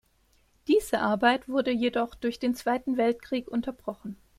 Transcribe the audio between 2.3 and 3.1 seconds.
den Zweiten